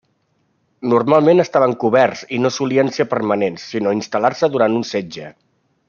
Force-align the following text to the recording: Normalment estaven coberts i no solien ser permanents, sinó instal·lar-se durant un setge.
Normalment 0.93 1.41
estaven 1.43 1.75
coberts 1.83 2.23
i 2.37 2.39
no 2.47 2.53
solien 2.57 2.91
ser 2.97 3.07
permanents, 3.13 3.67
sinó 3.75 3.95
instal·lar-se 4.01 4.51
durant 4.57 4.81
un 4.81 4.91
setge. 4.95 5.33